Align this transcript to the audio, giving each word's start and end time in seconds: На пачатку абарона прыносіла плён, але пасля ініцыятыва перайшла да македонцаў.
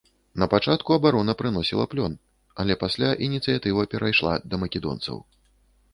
На 0.43 0.45
пачатку 0.53 0.95
абарона 0.99 1.35
прыносіла 1.41 1.85
плён, 1.91 2.17
але 2.63 2.79
пасля 2.85 3.09
ініцыятыва 3.27 3.87
перайшла 3.95 4.33
да 4.51 4.55
македонцаў. 4.63 5.25